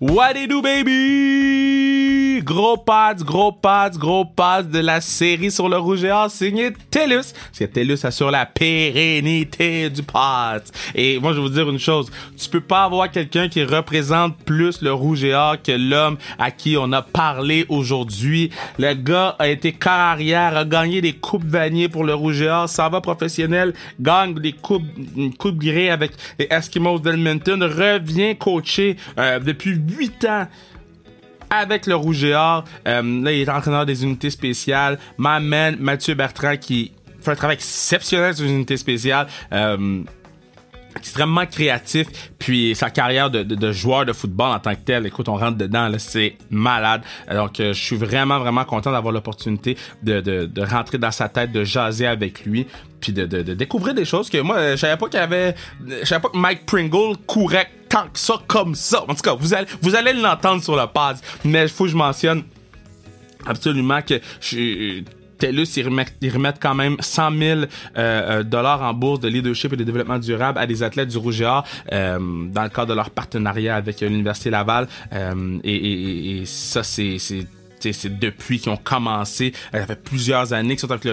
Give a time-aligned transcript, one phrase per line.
[0.00, 1.87] What do, baby?
[2.42, 6.72] Gros pads, gros pads, gros pads de la série sur le rouge et or signé
[6.90, 7.32] TELUS.
[7.32, 10.62] Parce que TELUS assure la pérennité du pod.
[10.94, 12.10] Et moi, je vais vous dire une chose.
[12.36, 16.50] Tu peux pas avoir quelqu'un qui représente plus le rouge et or que l'homme à
[16.50, 18.50] qui on a parlé aujourd'hui.
[18.78, 22.68] Le gars a été carrière, a gagné des coupes vanier pour le rouge et or,
[22.68, 24.84] s'en va professionnel, gagne des coupes,
[25.16, 30.46] une coupe grée avec les Eskimos d'Edmonton, revient coacher euh, depuis 8 ans
[31.50, 32.64] avec le Rouge et Or.
[32.86, 34.98] Euh, là, il est entraîneur des unités spéciales.
[35.16, 39.26] Ma Mathieu Bertrand, qui fait un travail exceptionnel sur les unités spéciales.
[39.52, 40.02] Euh,
[40.96, 42.08] extrêmement créatif
[42.38, 45.36] puis sa carrière de, de, de, joueur de football en tant que tel écoute on
[45.36, 50.20] rentre dedans là c'est malade donc euh, je suis vraiment vraiment content d'avoir l'opportunité de,
[50.20, 52.66] de, de rentrer dans sa tête de jaser avec lui
[53.00, 55.54] puis de, découvrir des choses que moi je savais pas qu'il y avait
[55.86, 59.34] je savais pas que Mike Pringle courait tant que ça comme ça en tout cas
[59.34, 62.44] vous allez vous allez l'entendre sur la page mais il faut que je mentionne
[63.46, 65.02] absolument que je
[65.38, 67.60] TELUS, ils remettent, quand même 100 000
[67.96, 71.40] euh, dollars en bourse de leadership et de développement durable à des athlètes du Rouge
[71.40, 74.88] et Or, euh, dans le cadre de leur partenariat avec l'Université Laval.
[75.12, 77.18] Euh, et, et, ça, c'est
[77.80, 79.52] c'est depuis qu'ils ont commencé.
[79.72, 81.08] Ça fait plusieurs années qu'ils sont avec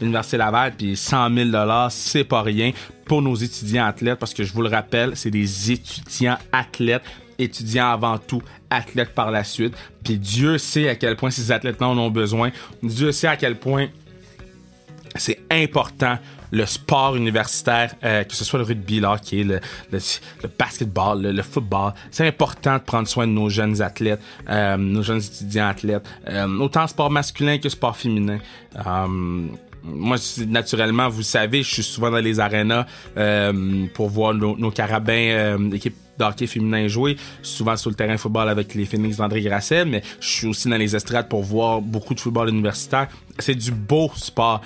[0.00, 1.50] l'Université Laval, puis 100 000
[1.90, 2.72] c'est pas rien
[3.04, 7.02] pour nos étudiants athlètes, parce que je vous le rappelle, c'est des étudiants athlètes
[7.38, 9.74] étudiants avant tout, athlètes par la suite.
[10.04, 12.50] Puis Dieu sait à quel point ces athlètes-là en ont besoin.
[12.82, 13.88] Dieu sait à quel point
[15.16, 16.18] c'est important
[16.52, 21.92] le sport universitaire, euh, que ce soit le rugby, le le, le, basketball, le, football.
[22.10, 26.58] C'est important de prendre soin de nos jeunes athlètes, euh, nos jeunes étudiants athlètes, euh,
[26.58, 28.38] autant sport masculin que sport féminin.
[29.82, 32.86] moi, naturellement, vous savez, je suis souvent dans les arénas
[33.94, 38.74] pour voir nos, nos carabins d'équipe d'hockey féminin jouer, souvent sur le terrain football avec
[38.74, 42.20] les Phoenix d'André Grasset, mais je suis aussi dans les estrades pour voir beaucoup de
[42.20, 43.08] football universitaire.
[43.38, 44.60] C'est du beau sport.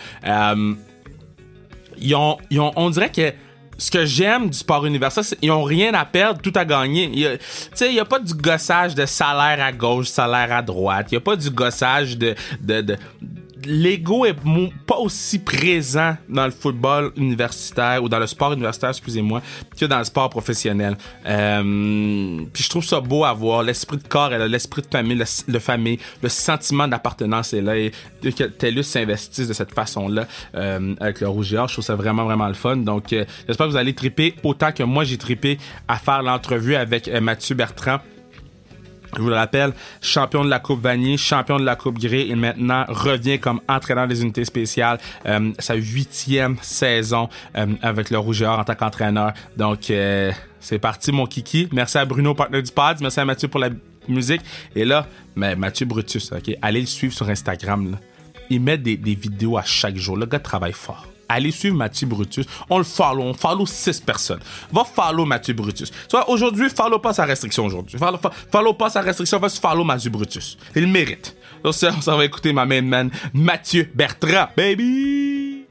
[2.13, 3.33] On dirait que
[3.79, 7.11] ce que j'aime du sport universitaire, c'est qu'ils ont rien à perdre, tout à gagner.
[7.11, 7.39] Tu
[7.75, 11.09] sais, il y a pas du gossage de salaire à gauche, salaire à droite.
[11.11, 12.97] Il y a pas du gossage de, de
[13.67, 14.37] l'ego est
[14.87, 19.43] pas aussi présent dans le football universitaire ou dans le sport universitaire, excusez-moi,
[19.79, 20.97] que dans le sport professionnel.
[21.27, 23.63] Euh, puis je trouve ça beau à voir.
[23.63, 27.77] L'esprit de corps l'esprit de famille, le, famille, le sentiment d'appartenance est là.
[27.77, 31.85] Et que TELUS s'investisse de cette façon-là euh, avec le Rouge et Or, je trouve
[31.85, 32.77] ça vraiment, vraiment le fun.
[32.77, 36.75] Donc, euh, j'espère que vous allez triper autant que moi j'ai trippé à faire l'entrevue
[36.75, 37.99] avec euh, Mathieu Bertrand.
[39.15, 42.35] Je vous le rappelle, champion de la Coupe Vanier, champion de la Coupe Grey et
[42.35, 44.99] maintenant revient comme entraîneur des unités spéciales.
[45.27, 49.33] Euh, sa huitième saison euh, avec le Rouge et Or en tant qu'entraîneur.
[49.57, 51.69] Donc, euh, c'est parti mon kiki.
[51.73, 52.97] Merci à Bruno, partenaire du pod.
[53.01, 53.71] Merci à Mathieu pour la
[54.09, 54.43] musique.
[54.75, 57.97] Et là, mais Mathieu Brutus, ok, allez le suivre sur Instagram.
[58.51, 60.17] Il met des vidéos à chaque jour.
[60.17, 62.47] Le gars travaille fort allez suivre Mathieu Brutus.
[62.71, 64.41] On le follow, on follow six personnes.
[64.73, 65.93] Va follow Mathieu Brutus.
[66.09, 67.99] Soit aujourd'hui, follow pas sa restriction aujourd'hui.
[67.99, 68.19] Follow,
[68.51, 70.59] follow, pas sa restriction, va follow Mathieu Brutus?
[70.75, 71.37] Il mérite.
[71.63, 75.67] Donc ça, on va écouter ma main man, Mathieu Bertrand, baby!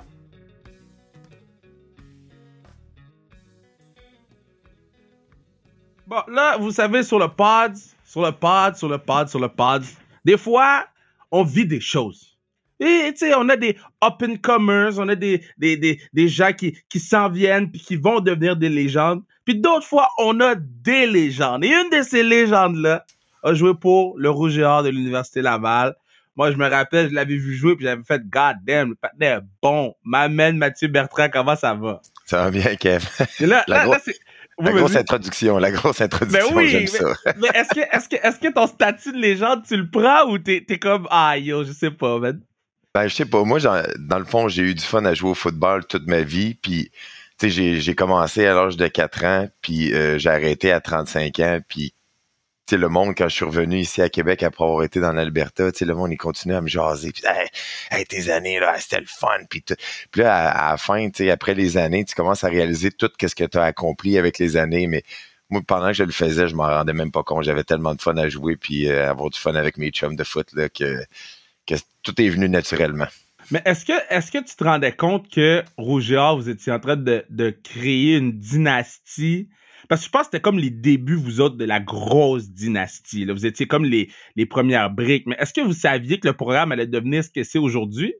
[6.07, 7.73] Bon, là, vous savez, sur le pod,
[8.05, 9.83] sur le pod, sur le pod, sur le pod,
[10.23, 10.85] des fois,
[11.31, 12.34] on vit des choses.
[12.79, 16.27] Et tu sais, on a des up and comers, on a des des des, des
[16.27, 19.21] gens qui qui s'en viennent puis qui vont devenir des légendes.
[19.45, 21.63] Puis d'autres fois, on a des légendes.
[21.63, 23.05] Et une de ces légendes là
[23.43, 25.95] a joué pour le Rouge et Or de l'université Laval.
[26.35, 29.37] Moi, je me rappelle, je l'avais vu jouer puis j'avais fait God damn, le patin
[29.37, 29.93] est bon.
[30.03, 32.01] M'amène Mathieu Bertrand, comment ça va?
[32.25, 33.05] Ça va bien, Kev.
[33.39, 34.15] Et là, la là, gros- là, c'est
[34.59, 35.01] La Oui, grosse vas-y.
[35.01, 37.33] introduction, la grosse introduction, Ben oui, j'aime mais, ça.
[37.37, 40.37] mais est-ce que est-ce que est-ce que ton statut de légende, tu le prends ou
[40.39, 42.41] t'es t'es comme ah yo, je sais pas, man.
[42.95, 45.33] Ben, je sais pas, moi, dans le fond, j'ai eu du fun à jouer au
[45.35, 46.91] football toute ma vie, puis,
[47.37, 51.39] tu sais, j'ai- commencé à l'âge de 4 ans, puis euh, j'ai arrêté à 35
[51.41, 51.91] ans, puis,
[52.67, 55.13] tu sais, le monde, quand je suis revenu ici à Québec après avoir été dans
[55.13, 57.13] l'Alberta, tu sais, le monde, il continue à me jaser,
[57.91, 59.63] hey, tes années, là, c'était le fun, puis,
[60.11, 63.11] puis là, à, la fin, tu sais, après les années, tu commences à réaliser tout
[63.21, 65.03] ce que tu as accompli avec les années, mais
[65.49, 68.01] moi, pendant que je le faisais, je m'en rendais même pas compte, j'avais tellement de
[68.01, 71.03] fun à jouer, puis euh, avoir du fun avec mes chums de foot, là, que
[72.05, 73.07] tout est venu naturellement.
[73.51, 78.17] Mais est-ce que, tu te rendais compte que Or, vous étiez en train de, créer
[78.17, 79.49] une dynastie?
[79.87, 83.25] Parce que je pense que c'était comme les débuts, vous autres, de la grosse dynastie.
[83.25, 85.27] Vous étiez comme les premières briques.
[85.27, 88.15] Mais est-ce que vous saviez que le programme allait devenir ce que c'est aujourd'hui?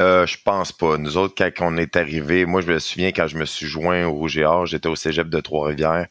[0.00, 0.96] Euh, je pense pas.
[0.96, 4.06] Nous autres, quand on est arrivé, moi je me souviens quand je me suis joint
[4.06, 6.06] au Rouge et Or, j'étais au Cégep de Trois-Rivières.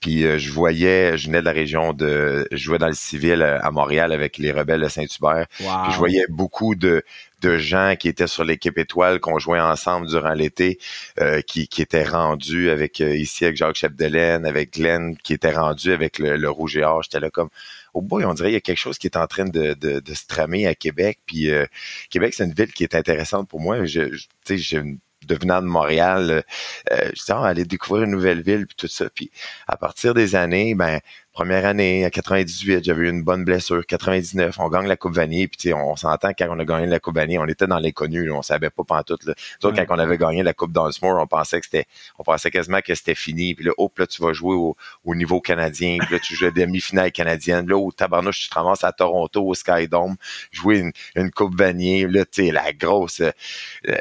[0.00, 2.46] Puis euh, je voyais, je venais de la région de.
[2.50, 5.46] Je jouais dans le civil à Montréal avec les rebelles de Saint-Hubert.
[5.56, 7.02] Puis je voyais beaucoup de,
[7.44, 10.78] de gens qui étaient sur l'équipe étoile, qu'on jouait ensemble durant l'été,
[11.20, 15.92] euh, qui, qui étaient rendus avec ici avec Jacques Chapdelaine, avec Glenn, qui étaient rendus
[15.92, 17.02] avec le, Rouge et Or.
[17.02, 17.50] J'étais là comme
[17.92, 20.14] oh boy, on dirait qu'il y a quelque chose qui est en train de, de,
[20.14, 21.18] se tramer à Québec.
[21.26, 21.66] Puis euh,
[22.10, 23.84] Québec, c'est une ville qui est intéressante pour moi.
[23.84, 24.26] Je, je,
[24.56, 24.82] j'ai
[25.26, 26.44] devenant de Montréal,
[26.92, 29.08] euh, je disais, ah, aller découvrir une nouvelle ville, puis tout ça.
[29.10, 29.30] Puis
[29.66, 31.00] à partir des années, ben,
[31.34, 33.84] première année, à 98, j'avais eu une bonne blessure.
[33.84, 35.48] 99, on gagne la Coupe Vanier.
[35.48, 38.30] Puis, on, on s'entend quand on a gagné la Coupe Vanier, on était dans l'inconnu.
[38.30, 39.24] On savait pas pantoute.
[39.24, 39.34] Là.
[39.60, 41.86] quand on avait gagné la Coupe d'Ansmore, on pensait que c'était,
[42.20, 43.56] on pensait quasiment que c'était fini.
[43.56, 44.76] Puis là, hop, là, tu vas jouer au,
[45.14, 45.98] niveau canadien.
[46.00, 47.68] Puis là, tu joues à demi-finale canadienne.
[47.68, 50.14] Là, au tabarnouche, tu te ramasses à Toronto, au Sky Dome,
[50.52, 50.84] jouer
[51.16, 52.06] une, Coupe Vanier.
[52.06, 53.32] Là, tu sais, la grosse, euh,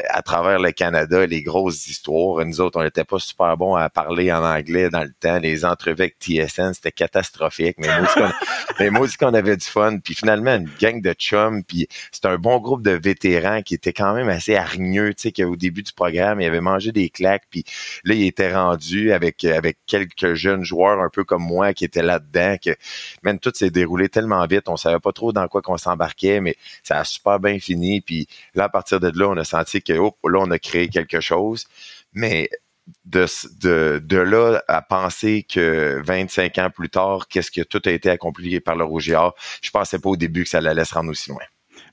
[0.10, 2.46] à travers le Canada, les grosses histoires.
[2.46, 5.40] Nous autres, on n'était pas super bons à parler en anglais dans le temps.
[5.40, 9.98] Les entrevues avec TSN, c'était catastrophique catastrophique, mais moi aussi qu'on avait du fun.
[10.00, 13.94] Puis finalement, une gang de chums, puis c'était un bon groupe de vétérans qui étaient
[13.94, 17.46] quand même assez hargneux, tu sais, qu'au début du programme, ils avaient mangé des claques,
[17.50, 17.64] puis
[18.04, 22.04] là, ils étaient rendus avec, avec quelques jeunes joueurs un peu comme moi qui étaient
[22.04, 22.76] là-dedans, que
[23.24, 26.56] même tout s'est déroulé tellement vite, on savait pas trop dans quoi qu'on s'embarquait, mais
[26.84, 28.02] ça a super bien fini.
[28.02, 30.88] Puis là, à partir de là, on a senti que, oh, là, on a créé
[30.90, 31.66] quelque chose.
[32.14, 32.50] Mais
[33.06, 38.60] de, là à penser que 25 ans plus tard, qu'est-ce que tout a été accompli
[38.60, 39.14] par le Rouge
[39.62, 41.44] je pensais pas au début que ça allait se rendre aussi loin.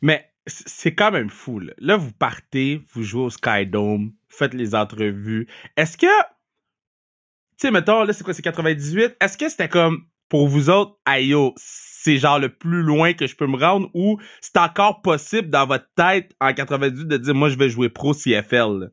[0.02, 1.60] Mais c'est quand même fou.
[1.78, 1.96] Là.
[1.96, 5.46] vous partez, vous jouez au Sky Dome, faites les entrevues.
[5.76, 9.16] Est-ce que, tu sais, mettons, là, c'est quoi, c'est 98?
[9.20, 13.36] Est-ce que c'était comme, pour vous autres, aïe, c'est genre le plus loin que je
[13.36, 17.48] peux me rendre ou c'est encore possible dans votre tête en 98 de dire, moi,
[17.48, 18.90] je vais jouer pro CFL?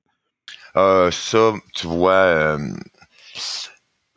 [0.78, 2.58] Euh, ça, tu vois, euh,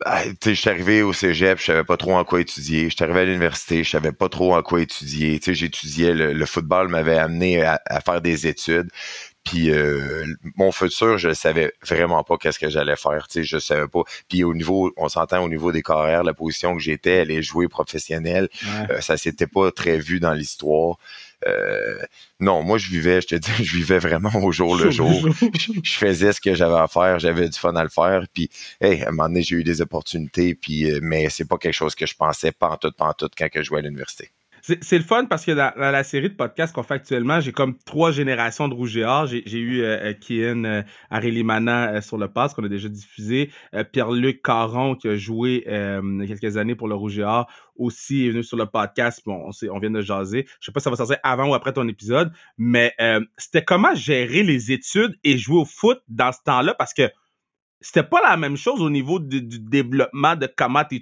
[0.05, 2.89] ben, je suis arrivé au cégep, je savais pas trop en quoi étudier.
[2.89, 5.39] Je suis arrivé à l'université, je savais pas trop en quoi étudier.
[5.43, 8.89] J'étudiais, le, football m'avait amené à, faire des études.
[9.43, 13.27] Puis euh, mon futur, je savais vraiment pas qu'est-ce que j'allais faire.
[13.27, 14.03] Tu sais, je savais pas.
[14.29, 17.41] Puis au niveau, on s'entend au niveau des carrières, la position que j'étais, elle est
[17.41, 18.49] jouer professionnelle.
[18.99, 20.97] ça s'était pas très vu dans l'histoire.
[21.47, 21.97] Euh,
[22.39, 25.11] non, moi je vivais, je te dis, je vivais vraiment au jour le jour.
[25.83, 28.25] je, faisais ce que j'avais à faire, j'avais du fun à le faire.
[28.33, 28.49] Puis,
[28.79, 31.73] hey, à un moment donné, j'ai eu des opportunités, puis, euh, mais c'est pas quelque
[31.73, 34.31] chose que je pensais pas en tout, pas en tout quand je jouais à l'université.
[34.61, 37.77] C'est le fun parce que dans, la série de podcasts qu'on fait actuellement, j'ai comme
[37.79, 39.43] trois générations de Rouge et.
[39.45, 40.81] J'ai eu euh, euh Kian euh,
[41.11, 43.51] euh, sur le pass qu'on a déjà diffusé.
[43.91, 45.63] Pierre-Luc Caron qui a joué
[46.27, 47.43] quelques années pour le Rouge et
[47.75, 49.21] aussi est venu sur le podcast.
[49.25, 50.45] Bon, on, vient de jaser.
[50.59, 52.93] Je sais pas si ça va sortir avant ou après ton épisode, mais
[53.37, 56.75] c'était comment gérer les études et jouer au foot dans ce temps-là?
[56.75, 57.09] Parce que
[57.81, 61.01] c'était pas la même chose au niveau du, développement de comment tu.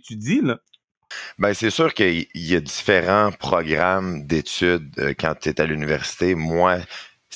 [1.39, 6.35] Ben, c'est sûr qu'il y a différents programmes d'études euh, quand tu es à l'université.
[6.35, 6.79] Moi,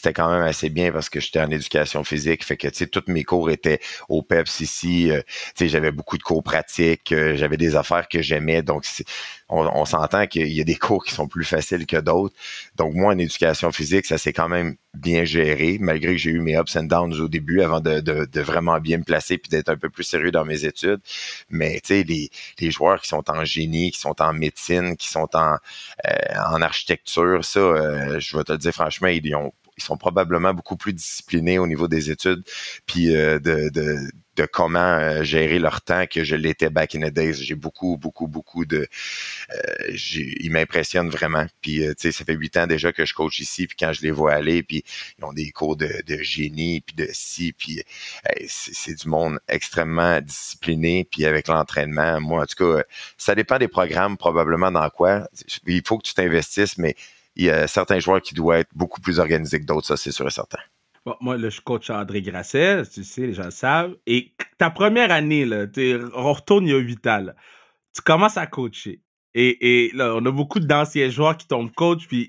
[0.04, 2.44] c'était quand même assez bien parce que j'étais en éducation physique.
[2.44, 3.80] Fait que, tu sais, tous mes cours étaient
[4.10, 5.10] au PEPS ici.
[5.10, 7.14] Euh, tu sais, j'avais beaucoup de cours pratiques.
[7.14, 8.64] Euh, j'avais des affaires que j'aimais.
[8.64, 8.84] Donc,
[9.48, 12.36] on, s'entend qu'il y a des cours qui sont plus faciles que d'autres.
[12.76, 16.40] Donc, moi, en éducation physique, ça s'est quand même bien géré, malgré que j'ai eu
[16.40, 19.78] mes ups and downs au début avant de, vraiment bien me placer puis d'être un
[19.78, 21.00] peu plus sérieux dans mes études.
[21.50, 25.08] Mais, tu sais, les, les joueurs qui sont en génie, qui sont en médecine, qui
[25.08, 25.56] sont en,
[26.08, 26.12] euh,
[26.50, 30.78] en architecture, ça, je vais te le dire franchement, ils ont ils sont probablement beaucoup
[30.78, 32.44] plus disciplinés au niveau des études,
[32.86, 33.98] puis euh, de, de,
[34.36, 37.34] de, comment euh, gérer leur temps que je l'étais back in the days.
[37.34, 38.88] J'ai beaucoup, beaucoup, beaucoup de...
[39.52, 39.98] Euh,
[40.40, 41.46] ils m'impressionnent vraiment.
[41.62, 44.02] Puis, tu sais, ça fait huit ans déjà que je coach ici, puis quand je
[44.02, 44.84] les vois aller, puis
[45.20, 47.84] ils ont des cours de, de génie, puis de si, puis
[48.48, 52.20] c'est du monde extrêmement discipliné, puis avec l'entraînement.
[52.20, 52.84] Moi, en tout cas,
[53.18, 55.28] ça dépend des programmes, probablement dans quoi.
[55.66, 56.96] Il faut que tu t'investisses, mais
[57.36, 60.12] il y a certains joueurs qui doivent être beaucoup plus organisés que d'autres, ça, c'est
[60.12, 60.60] sûr et certain.
[61.22, 63.96] moi, là, je coach André Grasset, tu sais, les gens le savent.
[64.06, 65.66] Et ta première année, là,
[66.16, 67.26] on retourne il y a huit ans,
[67.94, 69.02] tu commences à coacher.
[69.36, 72.28] Et, et là, on a beaucoup d'anciens joueurs qui tombent coach, puis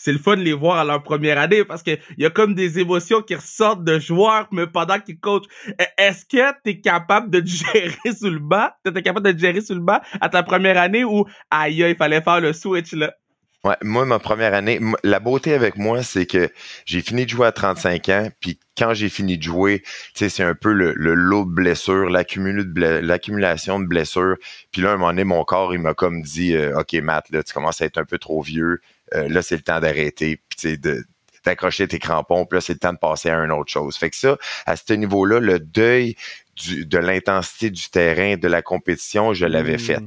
[0.00, 2.54] c'est le fun de les voir à leur première année parce qu'il y a comme
[2.54, 5.46] des émotions qui ressortent de joueurs mais pendant qu'ils coachent.
[5.68, 8.78] E, est-ce que tu es capable de te gérer sous le bas?
[8.82, 11.96] T'étais capable de te gérer sous le bas à ta première année ou aïe, il
[11.96, 13.14] fallait faire le switch là?
[13.62, 16.50] Ouais, moi, ma première année, la beauté avec moi, c'est que
[16.86, 20.28] j'ai fini de jouer à 35 ans, puis quand j'ai fini de jouer, tu sais,
[20.30, 24.36] c'est un peu le, lot de blessures, l'accumulation de blessures.
[24.72, 27.28] Puis là, à un moment donné, mon corps, il m'a comme dit, euh, OK, Matt,
[27.30, 28.80] là, tu commences à être un peu trop vieux.
[29.14, 30.40] Euh, là, c'est le temps d'arrêter.
[30.48, 31.04] Puis, de,
[31.44, 33.96] d'accrocher tes crampons, puis là, c'est le temps de passer à une autre chose.
[33.96, 36.16] Fait que ça, à ce niveau-là, le deuil
[36.56, 39.80] du, de l'intensité du terrain, de la compétition, je l'avais mmh.
[39.80, 40.00] fait.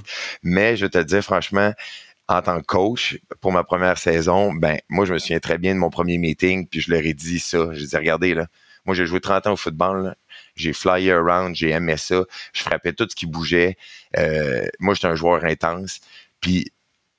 [0.43, 1.73] Mais je te dis franchement,
[2.27, 5.73] en tant que coach, pour ma première saison, ben moi, je me souviens très bien
[5.73, 7.69] de mon premier meeting, puis je leur ai dit ça.
[7.73, 8.47] Je dit, regardez, là,
[8.85, 10.15] moi, j'ai joué 30 ans au football,
[10.55, 13.77] j'ai flyé around, j'ai aimé ça, je frappais tout ce qui bougeait.
[14.17, 15.99] Euh, moi, j'étais un joueur intense.
[16.41, 16.71] Puis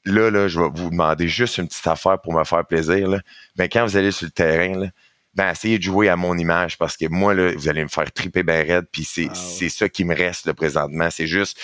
[0.04, 3.08] là, là, je vais vous demander juste une petite affaire pour me faire plaisir.
[3.08, 3.20] Là.
[3.56, 4.86] Ben, quand vous allez sur le terrain, là,
[5.34, 8.10] ben, essayez de jouer à mon image parce que moi, là, vous allez me faire
[8.12, 11.08] triper ben raide, puis c'est, ah c'est ça qui me reste là, présentement.
[11.10, 11.58] C'est juste,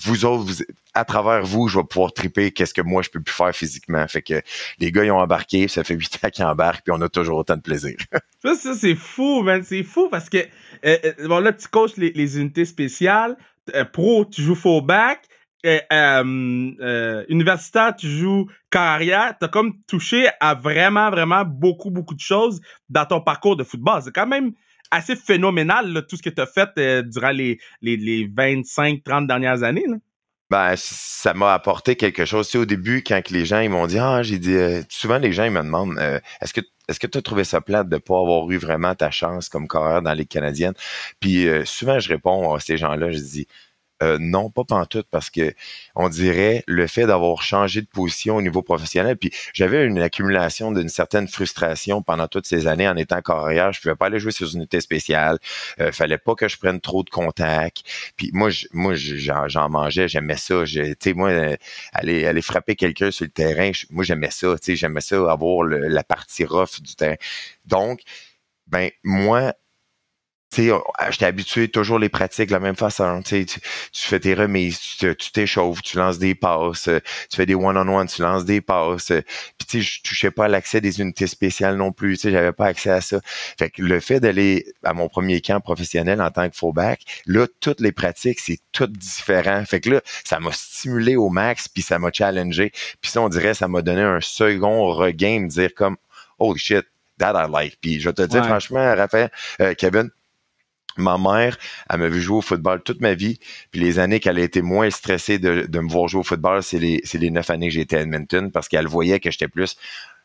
[0.00, 0.52] vous autres,
[0.94, 4.06] à travers vous, je vais pouvoir triper qu'est-ce que moi, je peux plus faire physiquement.
[4.06, 4.40] Fait que
[4.78, 7.38] les gars, ils ont embarqué, ça fait huit ans qu'ils embarquent, puis on a toujours
[7.38, 7.96] autant de plaisir.
[8.42, 9.62] ça, ça c'est fou, man.
[9.64, 10.38] C'est fou parce que,
[10.84, 13.36] euh, euh, bon, là, tu coaches les, les unités spéciales.
[13.74, 15.22] Euh, pro, tu joues faux back
[15.66, 22.14] euh, euh, universitaire, tu joues carrière, tu as comme touché à vraiment, vraiment beaucoup, beaucoup
[22.14, 24.02] de choses dans ton parcours de football.
[24.02, 24.52] C'est quand même
[24.90, 29.26] assez phénoménal, tout ce que tu as fait euh, durant les, les, les 25, 30
[29.26, 29.84] dernières années.
[30.48, 32.54] Ben, ça m'a apporté quelque chose.
[32.54, 35.44] Au début, quand les gens ils m'ont dit, ah, j'ai dit, euh, souvent les gens
[35.44, 35.98] ils me demandent,
[36.40, 39.10] est-ce que est-ce que tu as trouvé ça plate de pas avoir eu vraiment ta
[39.10, 40.74] chance comme carrière dans les Canadiennes?
[41.18, 43.48] Puis souvent, je réponds à ces gens-là, je dis,
[44.02, 45.54] euh, non, pas pantoute, parce que
[45.94, 50.70] on dirait le fait d'avoir changé de position au niveau professionnel, puis j'avais une accumulation
[50.72, 53.72] d'une certaine frustration pendant toutes ces années en étant carrière.
[53.72, 55.38] Je pouvais pas aller jouer sur une unité spéciale.
[55.80, 57.82] Euh, fallait pas que je prenne trop de contacts.
[58.16, 60.64] Puis moi, moi, j'en mangeais, j'aimais ça.
[60.64, 61.56] Tu sais, moi,
[61.92, 64.56] aller, aller frapper quelqu'un sur le terrain, moi, j'aimais ça.
[64.58, 67.16] Tu sais, j'aimais ça avoir la partie rough du terrain.
[67.64, 68.00] Donc,
[68.66, 69.54] ben moi,
[70.54, 73.22] j'étais habitué toujours les pratiques de la même façon.
[73.22, 73.60] Tu, tu
[73.92, 77.00] fais tes remises, tu t'échauffes, tu, lances des passes, euh,
[77.30, 79.10] tu fais des one-on-one, tu lances des passes.
[79.10, 79.22] Euh,
[79.58, 82.16] puis tu sais, je touchais pas à l'accès des unités spéciales non plus.
[82.16, 83.20] Tu sais, j'avais pas accès à ça.
[83.58, 87.46] Fait que le fait d'aller à mon premier camp professionnel en tant que fullback, là,
[87.60, 89.64] toutes les pratiques, c'est tout différent.
[89.66, 92.72] Fait que là, ça m'a stimulé au max, puis ça m'a challengé.
[93.00, 95.96] Puis ça, on dirait, ça m'a donné un second regain, me dire comme,
[96.38, 96.86] oh shit,
[97.18, 97.78] that I like.
[97.80, 100.10] Puis je te dis franchement, Raphaël, euh, Kevin,
[100.96, 101.58] ma mère,
[101.90, 103.38] elle m'a vu jouer au football toute ma vie.
[103.70, 106.78] Puis les années qu'elle a été moins stressée de, me voir jouer au football, c'est
[106.78, 109.76] les, c'est les neuf années que j'étais à Edmonton parce qu'elle voyait que j'étais plus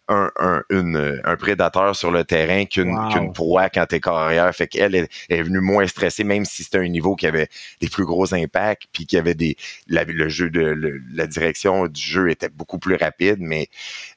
[0.08, 4.54] un, un, une, un prédateur sur le terrain qu'une proie quand t'es carrière.
[4.54, 7.48] Fait qu'elle est, est, venue moins stressée, même si c'était un niveau qui avait
[7.80, 9.56] des plus gros impacts, puis qui avait des
[9.88, 13.68] le jeu de la direction du jeu était beaucoup plus rapide, mais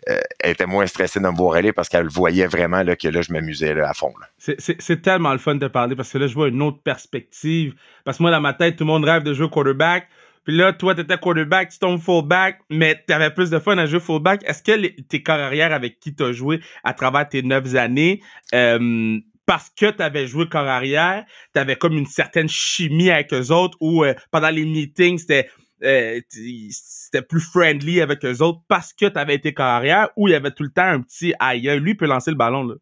[0.08, 3.08] euh, elle était moins stressée de me voir aller parce qu'elle voyait vraiment là, que
[3.08, 4.12] là, je m'amusais à fond.
[4.38, 7.74] C'est tellement le fun de parler parce que là, je vois une autre perspective.
[8.04, 10.08] Parce que moi, dans ma tête, tout le monde rêve de jouer quarterback.
[10.44, 14.00] Puis là, toi, t'étais quarterback, tu tombes fullback, mais t'avais plus de fun à jouer
[14.00, 14.42] fullback.
[14.44, 18.20] Est-ce que tes carrières avec qui t'as joué à travers tes neuf années,
[18.54, 23.76] euh, parce que t'avais joué corps arrière, t'avais comme une certaine chimie avec eux autres
[23.80, 25.48] ou euh, pendant les meetings, c'était
[25.82, 30.34] euh, c'était plus friendly avec eux autres parce que t'avais été carrière ou il y
[30.34, 32.74] avait tout le temps un petit aïe, lui peut lancer le ballon là?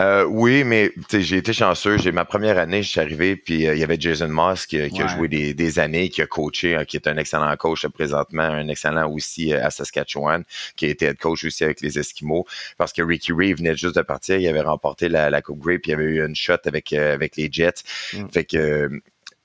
[0.00, 1.98] Euh, oui, mais j'ai été chanceux.
[1.98, 4.80] J'ai ma première année, je suis arrivé, puis euh, il y avait Jason Moss qui,
[4.80, 8.66] a joué des, années, qui a coaché, hein, qui est un excellent coach présentement, un
[8.66, 10.42] excellent aussi euh, à Saskatchewan,
[10.74, 12.44] qui a été head coach aussi avec les Esquimaux,
[12.76, 15.78] parce que Ricky Ray venait juste de partir, il avait remporté la, la Coupe Grey,
[15.78, 17.84] puis il avait eu une shot avec avec les Jets.
[18.14, 18.28] Mm.
[18.32, 18.90] Fait que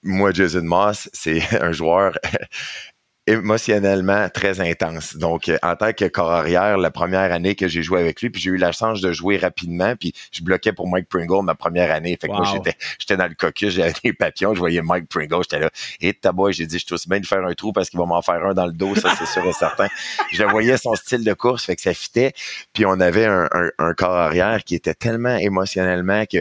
[0.02, 2.18] moi, Jason Moss, c'est un joueur
[3.28, 5.16] émotionnellement très intense.
[5.16, 8.30] Donc, euh, en tant que corps arrière, la première année que j'ai joué avec lui,
[8.30, 11.54] puis j'ai eu la chance de jouer rapidement, puis je bloquais pour Mike Pringle ma
[11.54, 12.18] première année.
[12.20, 15.44] Fait que moi, j'étais, j'étais dans le cocus, j'avais des papillons, je voyais Mike Pringle,
[15.44, 15.70] j'étais là,
[16.02, 18.22] et tabac, j'ai dit, je trouve bien de faire un trou parce qu'il va m'en
[18.22, 19.88] faire un dans le dos, ça, c'est sûr et certain.
[20.32, 22.34] Je voyais son style de course, fait que ça fitait.
[22.74, 23.48] Puis on avait un,
[23.78, 26.38] un, corps arrière qui était tellement émotionnellement que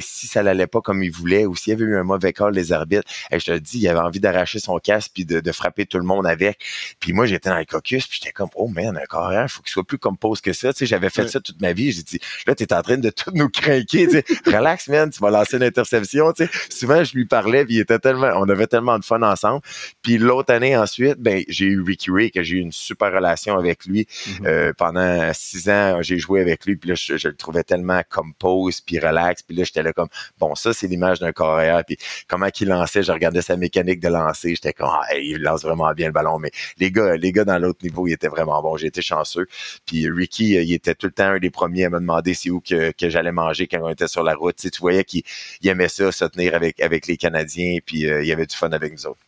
[0.00, 2.54] si ça n'allait pas comme il voulait, ou s'il y avait eu un mauvais call
[2.54, 5.86] des arbitres, je te dis, il avait envie d'arracher son casque puis de, de frapper
[5.86, 6.58] tout le monde avec.
[7.00, 9.72] Puis moi, j'étais dans le caucus, puis j'étais comme, oh man, un carrière, faut qu'il
[9.72, 10.72] soit plus compose que ça.
[10.72, 11.92] Tu sais, j'avais fait ça toute ma vie.
[11.92, 14.06] J'ai dit, là, t'es en train de tout nous craquer.
[14.06, 16.32] Tu sais, relax, man, tu vas lancer une interception.
[16.32, 19.22] Tu sais, souvent, je lui parlais, puis il était tellement, on avait tellement de fun
[19.22, 19.60] ensemble.
[20.02, 23.56] Puis l'autre année ensuite, ben, j'ai eu Ricky Ray, que j'ai eu une super relation
[23.56, 24.02] avec lui.
[24.04, 24.46] Mm-hmm.
[24.46, 28.80] euh, pendant six ans, j'ai joué avec lui, puis là, je, le trouvais tellement compose,
[28.80, 29.42] puis relax.
[29.42, 31.84] Puis là, j'étais là comme, bon, ça, c'est l'image d'un carrière.
[31.84, 31.96] Puis
[32.28, 34.50] comment qu'il lançait, je regardais sa mécanique de lancer.
[34.50, 37.58] J'étais comme, ah, il lance vraiment bien le ballon mais les gars, les gars dans
[37.58, 38.76] l'autre niveau, ils étaient vraiment bons.
[38.76, 39.46] J'ai été chanceux.
[39.86, 42.50] Puis Ricky, euh, il était tout le temps un des premiers à me demander c'est
[42.50, 44.56] où que, j'allais manger quand on était sur la route.
[44.56, 45.22] Tu, tu voyais qu'il
[45.64, 48.92] aimait ça, se tenir avec, avec les Canadiens, puis euh, il avait du fun avec
[48.92, 49.20] nous autres.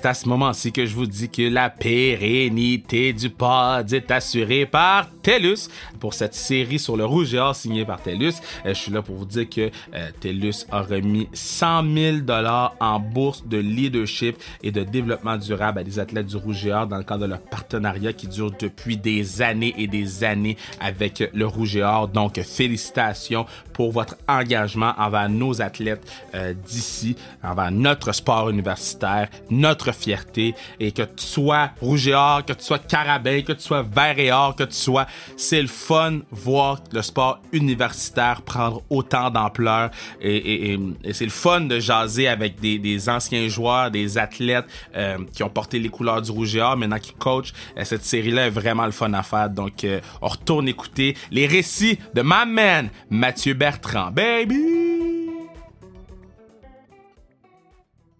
[0.00, 4.64] C'est à ce moment-ci que je vous dis que la pérennité du pod est assurée
[4.64, 5.68] par TELUS.
[6.00, 8.32] Pour cette série sur le rouge et or signée par TELUS,
[8.64, 12.74] euh, je suis là pour vous dire que euh, TELUS a remis 100 000 dollars
[12.80, 16.86] en bourse de leadership et de développement durable à des athlètes du rouge et or
[16.86, 21.22] dans le cadre de leur partenariat qui dure depuis des années et des années avec
[21.34, 22.08] le rouge et or.
[22.08, 23.44] Donc, félicitations
[23.74, 30.90] pour votre engagement envers nos athlètes euh, d'ici, envers notre sport universitaire, notre fierté et
[30.90, 34.32] que tu sois rouge et or, que tu sois carabin, que tu sois vert et
[34.32, 35.06] or, que tu sois,
[35.36, 40.78] c'est le fun voir le sport universitaire prendre autant d'ampleur et,
[41.12, 45.78] c'est le fun de jaser avec des, anciens joueurs, des athlètes euh, qui ont porté
[45.78, 47.52] les couleurs du rouge et or, maintenant qui coachent.
[47.76, 49.50] Euh, cette série-là est vraiment le fun à faire.
[49.50, 54.10] Donc, euh, on retourne écouter les récits de ma man, Mathieu Bertrand.
[54.10, 54.56] Baby!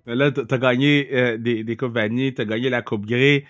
[0.06, 3.44] Là, t'as gagné des, Coupes Vanier, t'as gagné la Coupe Grey.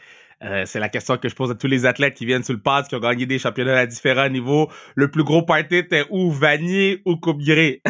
[0.44, 2.60] Euh, c'est la question que je pose à tous les athlètes qui viennent sur le
[2.60, 4.70] pass, qui ont gagné des championnats à différents niveaux.
[4.94, 7.82] Le plus gros party était où, Vanier ou Coupe Grey?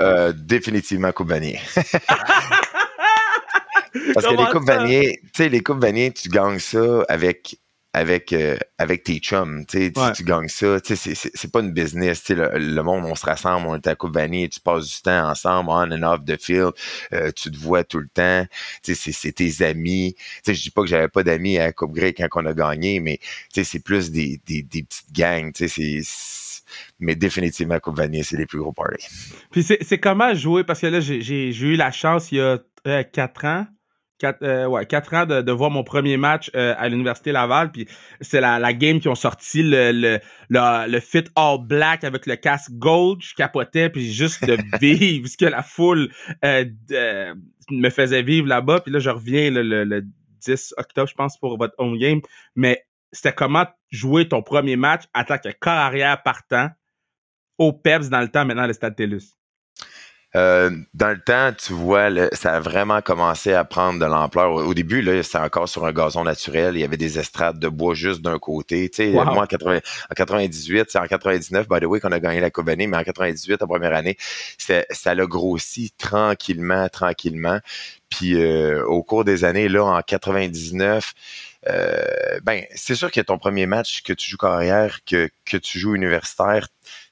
[0.00, 1.58] euh, définitivement Coupe Vanier.
[4.14, 7.58] Parce que les Coupes Vanier, tu sais, les Coupes Vanier, tu gagnes ça avec
[7.92, 9.64] avec, euh, avec tes chums.
[9.66, 10.12] Tu, ouais.
[10.14, 10.78] tu gagnes ça.
[10.84, 12.28] C'est pas une business.
[12.28, 15.28] Le, le, monde, on se rassemble, on est à Coupe Vanille, tu passes du temps
[15.28, 16.72] ensemble, on and off the field,
[17.12, 18.46] euh, tu te vois tout le temps.
[18.82, 20.14] C'est tes amis.
[20.46, 23.18] Je dis pas que j'avais pas d'amis à Coupe Grey quand on a gagné, mais
[23.52, 25.52] c'est plus des, des, des, petites gangs.
[25.54, 26.02] C'est
[27.00, 29.08] mais définitivement Coupe Vanille, c'est les plus gros parties.
[29.50, 33.02] Puis c'est comment jouer, parce que là, j'ai eu la chance il y a euh,
[33.04, 33.66] quatre ans,
[34.18, 37.70] quatre, euh, ouais, quatre ans de, de, voir mon premier match euh, à l'université Laval.
[37.72, 37.88] Puis
[38.20, 42.26] c'est la, la game qui ont sorti le, le, le, le, fit all black avec
[42.26, 43.20] le casque gold.
[43.22, 46.10] Je capotais puis juste de vivre ce que la foule
[46.44, 47.34] euh, de,
[47.70, 48.80] me faisait vivre là-bas.
[48.80, 50.04] Puis là, je reviens le, le,
[50.40, 52.20] 10 octobre, je pense, pour votre home game.
[52.54, 56.68] Mais c'était comment jouer ton premier match en tant que corps arrière partant
[57.56, 59.37] au PEPS dans le temps, maintenant, le Stade TELUS?
[60.38, 64.52] Euh, dans le temps, tu vois, là, ça a vraiment commencé à prendre de l'ampleur.
[64.52, 66.76] Au, début, là, c'était encore sur un gazon naturel.
[66.76, 68.88] Il y avait des estrades de bois juste d'un côté.
[68.88, 69.24] Tu sais, wow.
[69.24, 72.50] moi, en, 80, en 98, c'est en 99, by the way, qu'on a gagné la
[72.50, 74.16] Coupe mais en 98, la première année,
[74.58, 77.58] ça l'a grossi tranquillement, tranquillement.
[78.10, 81.14] Puis euh, au cours des années, là, en 99,
[81.68, 85.78] euh, ben, c'est sûr que ton premier match que tu joues carrière, que, que tu
[85.78, 86.68] joues universitaire,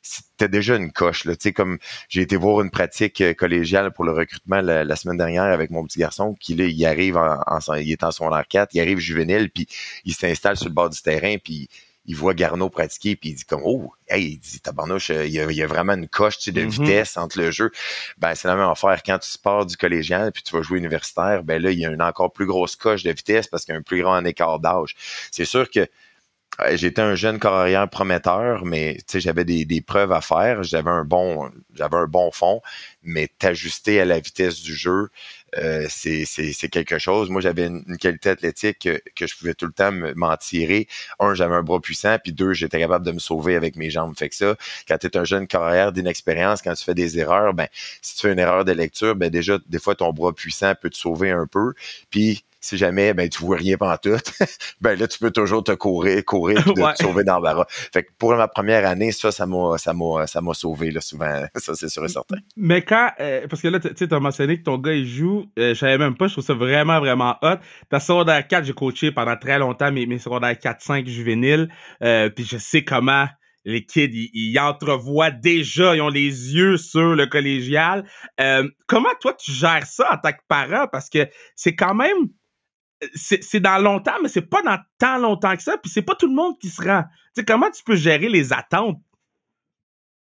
[0.06, 1.24] c'était déjà une coche.
[1.24, 1.34] Là.
[1.36, 4.96] Tu sais, comme j'ai été voir une pratique euh, collégiale pour le recrutement la, la,
[4.96, 8.10] semaine dernière avec mon petit garçon, qui là, il arrive en, en il est en
[8.10, 9.66] son 4, il arrive juvénile, puis
[10.04, 11.68] il s'installe sur le bord du terrain, puis
[12.06, 15.40] il voit Garneau pratiquer, puis il dit comme oh, hey, il dit tabarnouche, il y
[15.40, 16.70] a, il y a vraiment une coche tu sais, de mm -hmm.
[16.70, 17.70] vitesse entre le jeu.
[18.18, 21.42] Ben c'est la même affaire quand tu pars du collégial puis tu vas jouer universitaire,
[21.42, 23.76] ben là il y a une encore plus grosse coche de vitesse parce qu'il y
[23.76, 24.94] a un plus grand écart d'âge.
[25.32, 25.88] C'est sûr que
[26.72, 30.62] J'étais un jeune carrière prometteur, mais j'avais des, preuves à faire.
[30.62, 32.62] J'avais un bon, j'avais un bon fond,
[33.02, 35.10] mais t'ajuster à la vitesse du jeu,
[35.58, 37.30] euh, c'est quelque chose.
[37.30, 40.88] Moi, j'avais une, une, qualité athlétique que, que, je pouvais tout le temps m'en tirer.
[41.20, 44.16] Un, j'avais un bras puissant, puis deux, j'étais capable de me sauver avec mes jambes.
[44.16, 44.56] Fait que ça,
[44.88, 47.68] quand tu es un jeune carrière d'inexpérience, quand tu fais des erreurs, ben
[48.02, 50.90] si tu fais une erreur de lecture, ben déjà, des fois, ton bras puissant peut
[50.90, 51.74] te sauver un peu.
[52.10, 54.16] Puis si jamais ben tu vois rien pendant tout,
[54.80, 56.94] ben là tu peux toujours te courir, courir puis ouais.
[56.94, 57.66] te sauver barra.
[57.68, 61.00] Fait que pour ma première année, ça ça m'a ça m'a ça m'a sauvé là
[61.00, 62.36] souvent, ça c'est sûr et certain.
[62.56, 65.46] Mais quand euh, parce que là tu sais as mentionné que ton gars il joue,
[65.58, 67.56] euh, je savais même pas, je trouve ça vraiment vraiment hot.
[67.90, 71.68] Ta secondaire 4, j'ai coaché pendant très longtemps mes mes secondaires 4 5 juvéniles
[72.02, 73.26] euh, puis je sais comment
[73.66, 78.08] les kids, ils, ils, entrevoient déjà, ils ont les yeux sur le collégial.
[78.40, 80.86] Euh, comment toi tu gères ça en tant que parent?
[80.90, 82.28] Parce que c'est quand même
[83.14, 86.26] c'est dans longtemps, mais c'est pas dans tant longtemps que ça, puis c'est pas tout
[86.26, 87.02] le monde qui se rend.
[87.02, 89.00] Tu sais, comment tu peux gérer les attentes?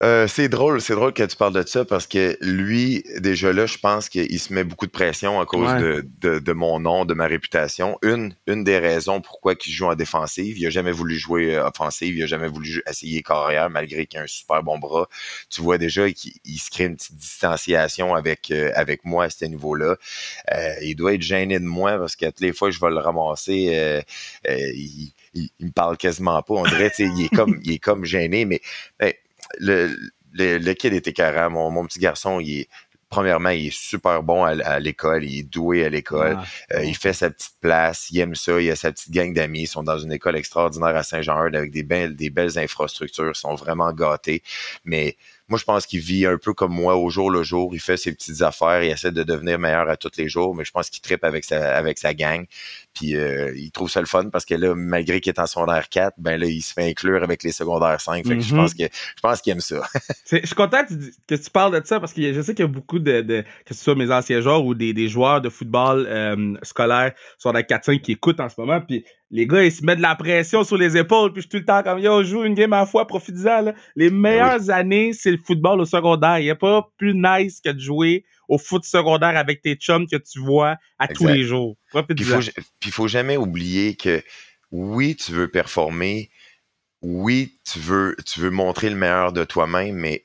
[0.03, 3.65] Euh, c'est drôle, c'est drôle que tu parles de ça parce que lui, déjà là,
[3.65, 5.81] je pense qu'il se met beaucoup de pression à cause ouais.
[5.81, 7.97] de, de, de, mon nom, de ma réputation.
[8.03, 11.69] Une, une des raisons pourquoi il joue en défensive, il a jamais voulu jouer euh,
[11.69, 15.09] offensive, il a jamais voulu essayer carrière malgré qu'il a un super bon bras.
[15.49, 19.45] Tu vois déjà qu'il se crée une petite distanciation avec euh, avec moi à ce
[19.45, 19.97] niveau-là.
[20.53, 22.91] Euh, il doit être gêné de moi parce que toutes les fois que je vais
[22.91, 24.05] le ramasser,
[24.49, 26.55] il, il, il, me parle quasiment pas.
[26.55, 28.61] On dirait, il est comme, il est comme gêné, mais
[29.59, 29.97] le,
[30.33, 31.49] le, le kid était carré.
[31.49, 32.69] Mon, mon petit garçon, il est,
[33.09, 36.85] premièrement, il est super bon à, à l'école, il est doué à l'école, ah, euh,
[36.85, 39.67] il fait sa petite place, il aime ça, il a sa petite gang d'amis, ils
[39.69, 43.55] sont dans une école extraordinaire à Saint-Jean-Eudes avec des belles, des belles infrastructures, ils sont
[43.55, 44.43] vraiment gâtés,
[44.85, 45.17] mais
[45.49, 47.75] moi, je pense qu'il vit un peu comme moi au jour le jour.
[47.75, 50.65] Il fait ses petites affaires, il essaie de devenir meilleur à tous les jours, mais
[50.65, 52.47] je pense qu'il tripe avec sa, avec sa gang.
[52.95, 55.89] Puis euh, il trouve ça le fun parce que là, malgré qu'il est en secondaire
[55.91, 58.27] 4, ben là, il se fait inclure avec les secondaires 5.
[58.27, 58.61] Fait que je Mhm.
[58.61, 59.83] pense que je pense qu'il aime ça.
[60.31, 62.55] Je suis content que tu, dis- que tu parles de ça parce que je sais
[62.55, 65.09] qu'il y a beaucoup de, de- que ce soit mes anciens joueurs ou des, des
[65.09, 68.81] joueurs de football euh, scolaire sur la 4-5 qui écoutent en ce moment.
[68.81, 71.33] Puis les gars, ils se mettent de la pression sur les épaules.
[71.33, 73.63] Puis je suis tout le temps comme yo, joue une game à la fois, profite-en.
[73.63, 73.75] là.
[73.97, 76.39] Les meilleures années, c'est le football au secondaire.
[76.39, 80.07] Il n'y a pas plus nice que de jouer au foot secondaire avec tes chums
[80.07, 81.77] que tu vois à tous les jours.
[82.79, 84.23] Puis il faut jamais oublier que
[84.71, 86.31] oui, tu veux performer,
[87.03, 90.23] oui, tu veux, tu veux montrer le meilleur de toi-même, mais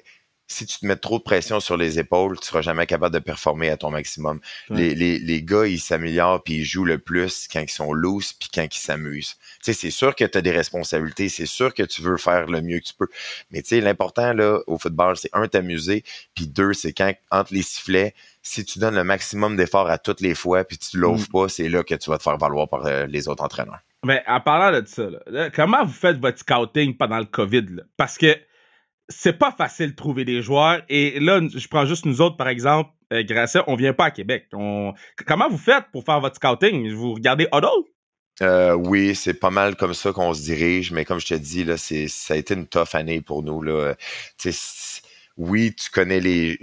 [0.51, 3.19] si tu te mets trop de pression sur les épaules, tu seras jamais capable de
[3.19, 4.39] performer à ton maximum.
[4.71, 4.77] Ouais.
[4.77, 8.33] Les, les, les gars, ils s'améliorent puis ils jouent le plus quand ils sont loose
[8.33, 9.35] puis quand ils s'amusent.
[9.63, 12.47] Tu sais, c'est sûr que tu as des responsabilités, c'est sûr que tu veux faire
[12.47, 13.07] le mieux que tu peux.
[13.51, 17.53] Mais tu sais, l'important là au football, c'est un t'amuser, puis deux, c'est quand entre
[17.53, 21.27] les sifflets, si tu donnes le maximum d'efforts à toutes les fois puis tu l'offres
[21.29, 21.31] Mm.
[21.31, 23.79] pas, c'est là que tu vas te faire valoir par euh, les autres entraîneurs.
[24.03, 27.65] Mais en parlant de ça, là, là, comment vous faites votre scouting pendant le COVID?
[27.69, 27.83] là?
[27.97, 28.35] Parce que
[29.09, 30.81] c'est pas facile de trouver des joueurs.
[30.89, 34.11] Et là, je prends juste nous autres, par exemple, euh, Gracien, on vient pas à
[34.11, 34.47] Québec.
[34.53, 34.93] On...
[35.25, 36.91] Comment vous faites pour faire votre scouting?
[36.93, 37.67] Vous regardez Huddle?
[38.41, 41.63] Euh, oui, c'est pas mal comme ça qu'on se dirige, mais comme je te dis,
[41.65, 43.61] là, c'est, ça a été une tough année pour nous.
[43.61, 43.95] Là.
[45.37, 46.57] Oui, tu connais les.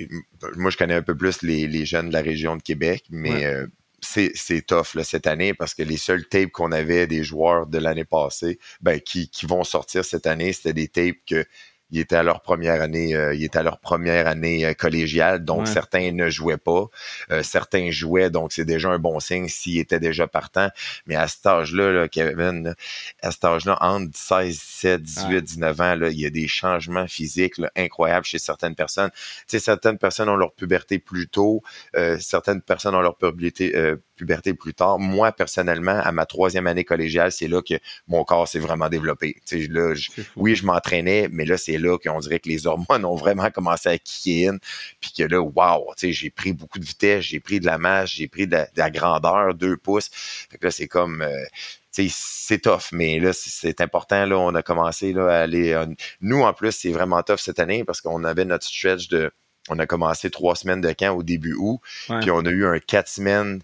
[0.56, 3.30] Moi, je connais un peu plus les, les jeunes de la région de Québec, mais
[3.30, 3.44] Ouais.
[3.46, 3.66] euh,
[4.00, 7.66] c'est, c'est tough là, cette année parce que les seuls tapes qu'on avait des joueurs
[7.66, 11.44] de l'année passée, ben, qui, qui vont sortir cette année, c'était des tapes que.
[11.90, 15.44] Ils étaient à leur première année, euh, ils étaient à leur première année euh, collégiale,
[15.44, 15.66] donc Ouais.
[15.66, 16.87] certains ne jouaient pas,
[17.31, 20.68] euh, certains jouaient, donc c'est déjà un bon signe s'ils étaient déjà partants.
[21.07, 22.75] Mais à cet âge-là, là, Kevin,
[23.22, 25.42] à cet âge-là, entre 16, 17, 18, Ouais.
[25.42, 29.11] 19 ans, là, il y a des changements physiques là, incroyables chez certaines personnes.
[29.12, 31.62] Tu sais, certaines personnes ont leur puberté plus tôt,
[31.96, 34.98] euh, certaines personnes ont leur puberté, euh, puberté plus tard.
[34.98, 37.74] Moi, personnellement, à ma troisième année collégiale, c'est là que
[38.09, 39.37] mon corps s'est vraiment développé.
[39.52, 43.14] Là, je- oui, je m'entraînais, mais là, c'est là qu'on dirait que les hormones ont
[43.16, 44.59] vraiment commencé à kicker in.
[45.00, 48.29] Puis que là, wow, j'ai pris beaucoup de vitesse, j'ai pris de la masse, j'ai
[48.29, 50.11] pris de la, de la grandeur, deux pouces.
[50.12, 51.22] Fait que là, c'est comme.
[51.22, 51.44] euh,
[51.92, 54.26] c'est tough, mais là, c'est- c'est important.
[54.26, 55.72] Là, on a commencé là, à aller.
[55.72, 55.87] euh,
[56.20, 59.31] nous, en plus, c'est vraiment tough cette année parce qu'on avait notre stretch de.
[59.68, 62.20] On a commencé trois semaines de camp au début août, Ouais.
[62.20, 63.62] puis on a eu un quatre semaines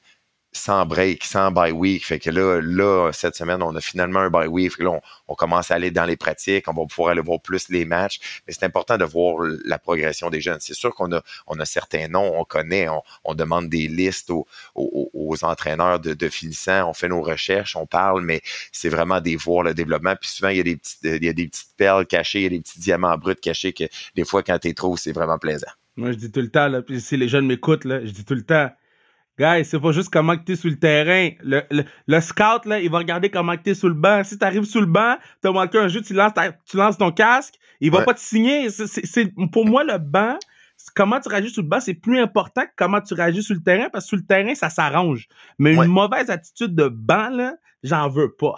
[0.52, 2.04] sans break, sans bye week.
[2.04, 4.78] Fait que là, là, cette semaine, on a finalement un bye week.
[4.78, 7.84] Là, on, commence à aller dans les pratiques, on va pouvoir aller voir plus les
[7.84, 8.42] matchs.
[8.46, 10.58] Mais c'est important de voir la progression des jeunes.
[10.60, 12.86] C'est sûr qu'on a, on a certains noms, on connaît,
[13.24, 14.46] on, demande des listes aux,
[15.42, 19.62] entraîneurs de, de finissants, on fait nos recherches, on parle, mais c'est vraiment des voir
[19.62, 20.14] le développement.
[20.20, 23.16] Puis souvent, il y a des petites, perles cachées, il y a des petits diamants
[23.16, 23.84] bruts cachés que
[24.14, 25.70] des fois, quand tu les trouves, c'est vraiment plaisant.
[25.96, 28.34] Moi, je dis tout le temps, là, puis si les jeunes m'écoutent, je dis tout
[28.34, 28.70] le temps,
[29.38, 31.30] Guys, c'est pas juste comment que t'es sur le terrain.
[31.42, 34.22] Le, le, le scout, là, il va regarder comment que t'es sur le banc.
[34.24, 37.10] Si t'arrives sur le banc, t'as manqué un jeu, tu lances, ta- tu lances ton
[37.12, 38.04] casque, il va Ouais.
[38.04, 38.68] pas te signer.
[38.70, 40.36] C'est- c'est- c'est- pour moi, le banc,
[40.94, 43.62] comment tu réagis sur le banc, c'est plus important que comment tu réagis sur le
[43.62, 45.26] terrain, parce que sur le terrain, ça s'arrange.
[45.58, 45.86] Mais Ouais.
[45.86, 48.56] une mauvaise attitude de banc, là, j'en veux pas.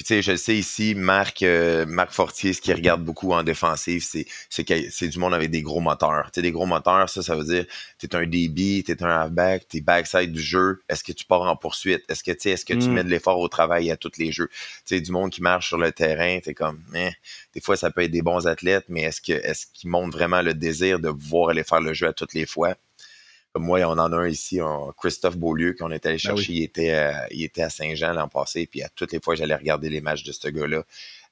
[0.00, 3.32] Puis, tu sais, je le sais ici, Marc, euh, Marc Fortier, ce qui regarde beaucoup
[3.34, 6.30] en défensive, c'est, c'est, que c'est du monde avec des gros moteurs.
[6.32, 7.66] Tu sais, des gros moteurs, ça, ça veut dire,
[7.98, 10.80] t'es un DB, t'es un halfback, t'es backside du jeu.
[10.88, 12.02] Est-ce que tu pars en poursuite?
[12.08, 12.94] Est-ce que, tu sais, est-ce que tu Mm.
[12.94, 14.48] mets de l'effort au travail à tous les jeux?
[14.86, 17.10] Tu sais, du monde qui marche sur le terrain, t'es comme, eh,
[17.52, 20.40] des fois, ça peut être des bons athlètes, mais est-ce que, est-ce qu'ils montrent vraiment
[20.40, 22.74] le désir de voir aller faire le jeu à toutes les fois?
[23.52, 24.60] Comme moi, on en a un ici,
[24.96, 26.52] Christophe Beaulieu, qu'on est allé Ben chercher.
[26.52, 29.56] il, était, euh, il était à Saint-Jean l'an passé, puis à toutes les fois, j'allais
[29.56, 30.84] regarder les matchs de ce gars-là.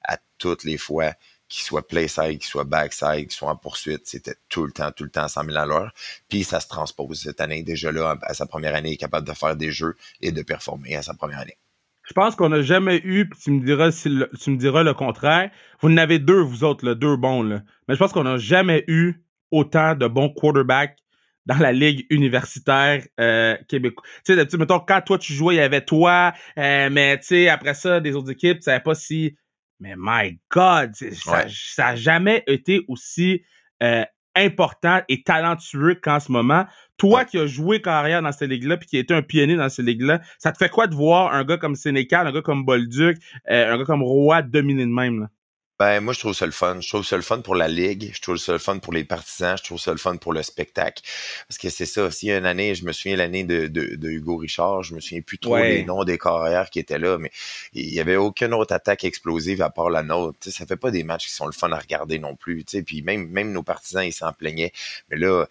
[0.03, 1.13] À toutes les fois,
[1.49, 5.03] qu'il soit playside, qu'il soit backside, qu'il soit en poursuite, c'était tout le temps, tout
[5.03, 5.91] le temps à 100 000 à l'heure.
[6.29, 7.63] Puis ça se transpose cette année.
[7.63, 10.41] Déjà là, à sa première année, il est capable de faire des jeux et de
[10.43, 11.57] performer à sa première année.
[12.03, 14.83] Je pense qu'on n'a jamais eu, puis tu me diras si le, tu me diras
[14.83, 15.51] le contraire.
[15.81, 17.61] Vous en avez deux, vous autres, là, deux bons, là.
[17.87, 20.97] Mais je pense qu'on n'a jamais eu autant de bons quarterbacks
[21.45, 24.09] dans la ligue universitaire euh, québécoise.
[24.25, 27.49] Tu sais, mettons, quand toi tu jouais, il y avait toi, euh, mais tu sais,
[27.49, 29.35] après ça, des autres équipes, tu savais pas si.
[29.79, 31.47] Mais my God, ça, Ouais.
[31.49, 33.43] ça a jamais été aussi
[33.81, 34.03] euh,
[34.35, 36.65] important et talentueux qu'en ce moment.
[36.97, 37.25] Toi Ouais.
[37.25, 39.85] qui as joué carrière dans cette ligue-là, puis qui a été un pionnier dans cette
[39.85, 43.17] ligue-là, ça te fait quoi de voir un gars comme Sénécal, un gars comme Bolduc,
[43.49, 45.21] euh, un gars comme Roy dominer de même?
[45.21, 45.29] Là?
[45.79, 46.81] Ben, moi, je trouve ça le fun.
[46.81, 48.11] Je trouve ça le fun pour la ligue.
[48.13, 49.57] Je trouve ça le fun pour les partisans.
[49.57, 51.01] Je trouve ça le fun pour le spectacle.
[51.47, 52.11] Parce que c'est ça.
[52.11, 54.93] S'il y a une année, je me souviens l'année de, de, de, Hugo Richard, je
[54.93, 57.31] me souviens plus trop des noms des carrières qui étaient là, mais
[57.73, 60.37] il y avait aucune autre attaque explosive à part la nôtre.
[60.41, 62.65] Ça ça fait pas des matchs qui sont le fun à regarder non plus.
[62.67, 64.73] sais Puis même, même nos partisans, ils s'en plaignaient.
[65.09, 65.45] Mais là, euh,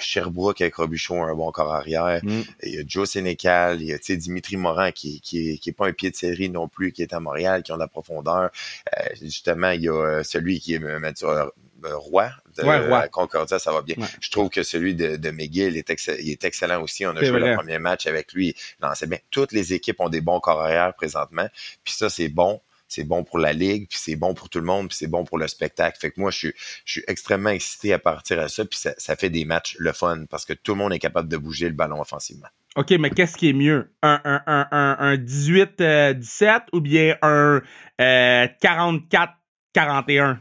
[0.00, 2.20] Sherbrooke avec Robuchon, un bon corps arrière.
[2.24, 2.42] Mm.
[2.64, 5.86] Il y a Joe Sénécal, il y a Dimitri Morin qui, qui, qui est pas
[5.86, 8.50] un pied de série non plus, qui est à Montréal, qui ont de la profondeur.
[8.98, 13.72] Euh, justement, il y a euh, celui qui est Mathieu euh, Roi de Concordia, ça
[13.72, 13.96] va bien.
[14.20, 17.06] Je trouve que celui de, de McGill est, il est excellent aussi.
[17.06, 18.54] On a joué le premier match avec lui.
[18.82, 19.18] Non, c'est bien.
[19.30, 21.48] Toutes les équipes ont des bons corps présentement.
[21.84, 22.60] Puis ça, c'est bon.
[22.88, 25.22] C'est bon pour la ligue, puis c'est bon pour tout le monde, puis c'est bon
[25.22, 25.98] pour le spectacle.
[26.00, 26.54] Fait que moi, je suis,
[26.86, 29.92] je suis extrêmement excité à partir de ça, puis ça, ça fait des matchs le
[29.92, 32.48] fun parce que tout le monde est capable de bouger le ballon offensivement.
[32.76, 33.90] OK, mais qu'est-ce qui est mieux?
[34.02, 37.60] Un, un, un, un 18-17 ou bien un
[37.98, 39.34] 44
[39.78, 40.38] 41.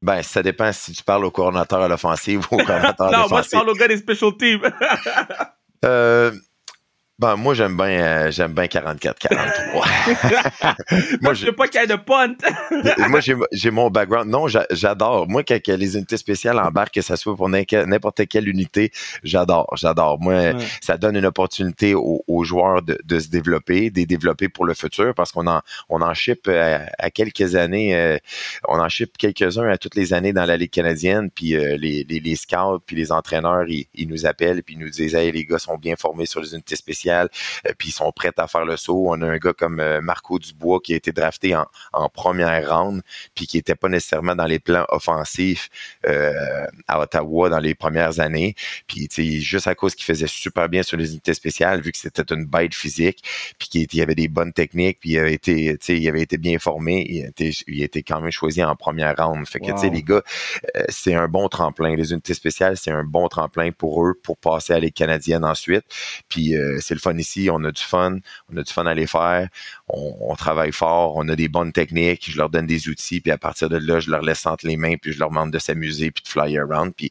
[0.00, 3.42] Ben, ça dépend si tu parles au coordinateur à l'offensive ou au coordinateur Non, moi,
[3.42, 4.62] je parle au gars des special teams.
[5.84, 6.32] euh,
[7.18, 11.18] ben, moi, j'aime bien, euh, j'aime bien 44-43.
[11.20, 12.36] moi, je veux pas qu'il y ait de punt.
[13.08, 13.18] moi,
[13.50, 14.30] j'ai mon background.
[14.30, 15.28] Non, j'adore.
[15.28, 18.92] Moi, quand les unités spéciales embarquent, que ça soit pour n'importe quelle unité,
[19.24, 20.20] j'adore, j'adore.
[20.20, 24.74] Moi, ça donne une opportunité aux, joueurs de, de, se développer, de développer pour le
[24.74, 28.16] futur, parce qu'on en, on en ship euh, à, quelques années, euh,
[28.68, 32.20] on en ship quelques-uns à toutes les années dans la Ligue canadienne, puis les, les,
[32.20, 35.44] les, scouts, puis les entraîneurs, ils, ils nous appellent, puis ils nous disent, hey, les
[35.44, 38.64] gars sont bien formés sur les unités spéciales euh, puis ils sont prêts à faire
[38.64, 39.06] le saut.
[39.08, 41.66] On a un gars comme euh, Marco Dubois qui a été drafté en,
[42.08, 43.02] première round,
[43.34, 45.68] puis qui était pas nécessairement dans les plans offensifs
[46.06, 48.54] euh, à Ottawa dans les premières années.
[48.86, 49.08] Puis
[49.42, 52.46] juste à cause qu'il faisait super bien sur les unités spéciales, vu que c'était une
[52.46, 53.22] bête physique,
[53.58, 57.06] puis qu'il avait des bonnes techniques, puis il avait été, il avait été bien formé,
[57.08, 59.46] il a été, il a quand même choisi en première round.
[59.46, 60.22] Fait que sais les gars,
[60.88, 61.94] c'est un bon tremplin.
[61.94, 65.84] Les unités spéciales, c'est un bon tremplin pour eux pour passer à les canadiennes ensuite.
[66.28, 68.18] Puis c'est fun ici, on a du fun,
[68.52, 69.48] on a du fun à les faire,
[69.88, 73.38] on, travaille fort, on a des bonnes techniques, je leur donne des outils, puis à
[73.38, 76.10] partir de là, je leur laisse entre les mains, puis je leur demande de s'amuser,
[76.10, 76.94] puis de fly around.
[76.94, 77.10] Puis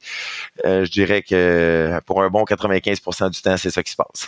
[0.65, 4.27] euh, je dirais que pour un bon 95% du temps, c'est ça qui se passe.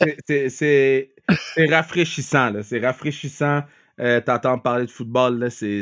[0.50, 1.10] c'est
[1.70, 3.62] rafraîchissant, c'est rafraîchissant.
[3.98, 5.80] Euh, t'entends parler de football, c'est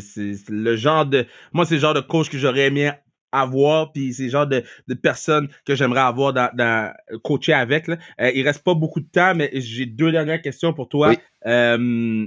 [0.48, 1.26] le genre de.
[1.52, 2.92] Moi, c'est le genre de coach que j'aurais aimé
[3.34, 6.92] avoir, puis c'est le genre de, de personnes que j'aimerais avoir dans, dans
[7.22, 7.88] coacher avec.
[7.88, 7.98] Là.
[8.20, 11.12] Euh, il reste pas beaucoup de temps, mais j'ai deux dernières questions pour toi.
[11.46, 12.26] Euh,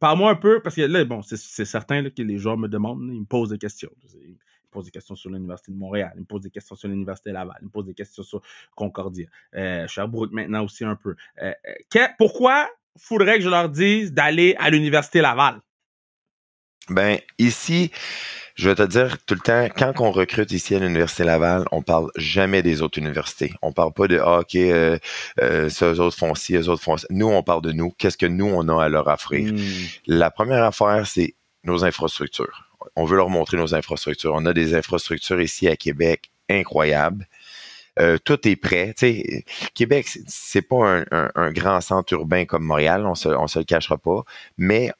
[0.00, 3.08] Parle-moi un peu, parce que là, bon, c'est certain là, que les joueurs me demandent,
[3.12, 3.90] ils me posent des questions.
[4.14, 4.36] Ils me
[4.70, 7.56] posent des questions sur l'Université de Montréal, ils me posent des questions sur l'Université Laval,
[7.62, 8.42] ils me posent des questions sur
[8.76, 11.16] Concordia, euh, Sherbrooke maintenant aussi un peu.
[11.42, 11.52] Euh,
[11.96, 15.60] euh pourquoi faudrait que je leur dise d'aller à l'Université Laval?
[16.90, 17.90] Ben, ici,
[18.58, 21.80] je vais te dire tout le temps, quand on recrute ici à l'Université Laval, on
[21.80, 23.52] parle jamais des autres universités.
[23.62, 24.98] On parle pas de ah, OK, euh,
[25.40, 27.06] euh, ça, eux autres font ci, eux autres font ça.
[27.10, 27.92] Nous, on parle de nous.
[27.96, 29.52] Qu'est-ce que nous, on a à leur offrir?
[29.52, 29.58] Hmm.
[30.08, 32.68] La première affaire, c'est nos infrastructures.
[32.96, 34.34] On veut leur montrer nos infrastructures.
[34.34, 37.28] On a des infrastructures ici à Québec incroyables.
[38.00, 38.92] Euh, tout est prêt.
[38.96, 39.44] sais,
[39.74, 43.64] Québec, c'est pas un, un, grand centre urbain comme Montréal, on se, on se le
[43.64, 44.22] cachera pas,
[44.56, 44.92] mais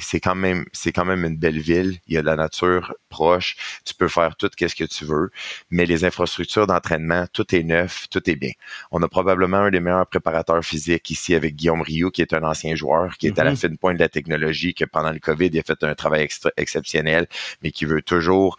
[0.00, 1.98] c'est quand même c'est quand même une belle ville.
[2.06, 3.56] Il y a de la nature proche.
[3.84, 5.30] Tu peux faire tout ce que tu veux,
[5.70, 8.52] mais les infrastructures d'entraînement, tout est neuf, tout est bien.
[8.90, 12.42] On a probablement un des meilleurs préparateurs physiques ici avec Guillaume Rioux, qui est un
[12.42, 13.68] ancien joueur, qui est à la mm-hmm.
[13.68, 17.28] fine pointe de la technologie, que pendant le COVID, il a fait un travail exceptionnel,
[17.62, 18.58] mais qui veut toujours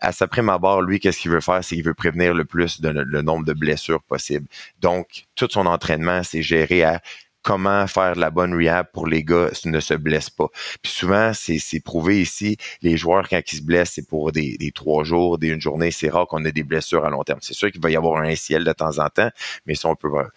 [0.00, 1.64] à sa prime abord, lui, qu'est-ce qu'il veut faire?
[1.64, 4.46] C'est qu'il veut prévenir le plus de le nombre de blessures possible.
[4.80, 7.00] Donc, tout son entraînement, c'est géré à
[7.46, 10.48] comment faire de la bonne rehab pour les gars ne se blessent pas.
[10.82, 15.04] Puis souvent, c'est prouvé ici, les joueurs, quand ils se blessent, c'est pour des, trois
[15.04, 15.92] jours, des une journée.
[15.92, 17.38] C'est rare qu'on ait des blessures à long terme.
[17.42, 19.30] C'est sûr qu'il va y avoir un ciel de temps en temps,
[19.64, 20.30] mais ça, on peut voir.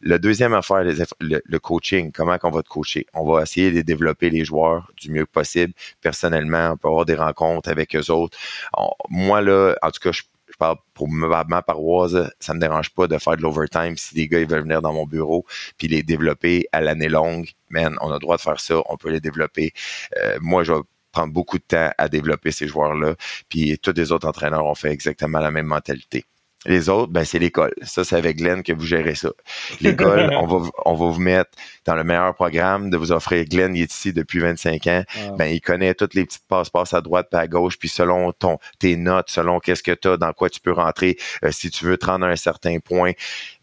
[0.00, 0.82] Le deuxième affaire,
[1.20, 3.06] le, coaching, comment qu'on va te coacher?
[3.14, 5.72] On va essayer de développer les joueurs du mieux possible.
[6.02, 8.36] Personnellement, on peut avoir des rencontres avec eux autres.
[9.08, 10.22] moi, là, en tout cas, je
[10.56, 14.26] je parle pour ma, paroisse, ça me dérange pas de faire de l'overtime si des
[14.26, 15.44] gars ils veulent venir dans mon bureau
[15.76, 17.50] puis les développer à l'année longue.
[17.68, 19.72] Man, on a le droit de faire ça, on peut les développer.
[20.16, 20.80] Euh, moi, je vais
[21.12, 23.16] prendre beaucoup de temps à développer ces joueurs-là.
[23.50, 26.24] Puis tous les autres entraîneurs ont fait exactement la même mentalité.
[26.66, 27.74] Les autres, ben, c'est l'école.
[27.82, 29.30] Ça, c'est avec Glenn que vous gérez ça.
[29.80, 31.50] L'école, on va, on va vous mettre
[31.84, 33.44] dans le meilleur programme, de vous offrir.
[33.44, 35.04] Glenn, il est ici depuis 25 ans.
[35.38, 38.58] Ben, il connaît toutes les petites passe-passe à droite et à gauche, puis selon ton,
[38.78, 41.84] tes notes, selon qu'est-ce que tu as, dans quoi tu peux rentrer, euh, si tu
[41.84, 43.12] veux te rendre à un certain point,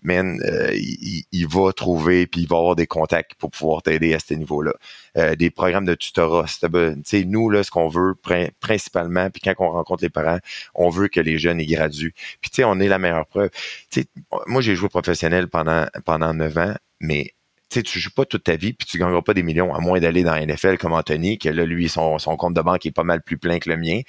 [0.04, 4.20] man, euh, il, va trouver, puis il va avoir des contacts pour pouvoir t'aider à
[4.20, 4.74] ce niveau-là.
[5.18, 6.46] Euh, des programmes de tutorat.
[6.48, 8.16] sais, nous, là, ce qu'on veut
[8.60, 10.40] principalement, puis quand on rencontre les parents,
[10.76, 12.14] on veut que les jeunes y graduent.
[12.42, 13.50] Puis tu sais, on est la meilleure preuve.
[13.90, 14.06] sais,
[14.48, 17.34] moi, j'ai joué professionnel pendant pendant neuf ans, mais
[17.82, 20.24] tu joues pas toute ta vie puis tu gagneras pas des millions à moins d'aller
[20.24, 23.22] dans la NFL comme Anthony que là lui son, compte de banque est pas mal
[23.22, 24.02] plus plein que le mien.